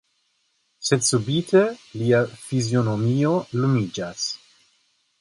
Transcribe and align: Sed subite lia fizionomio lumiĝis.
Sed 0.89 1.05
subite 1.07 1.61
lia 2.01 2.23
fizionomio 2.47 3.37
lumiĝis. 3.63 4.29